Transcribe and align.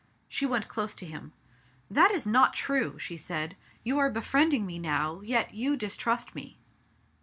She 0.27 0.47
went 0.47 0.67
close 0.67 0.95
to 0.95 1.05
him. 1.05 1.31
'* 1.61 1.91
That 1.97 2.09
is 2.09 2.25
not 2.25 2.55
true," 2.55 2.97
she 2.97 3.15
said." 3.17 3.55
You 3.83 3.99
are 3.99 4.09
be 4.09 4.21
friending 4.21 4.65
me 4.65 4.79
now, 4.79 5.21
yet 5.23 5.53
you 5.53 5.77
distrust 5.77 6.33
me." 6.33 6.57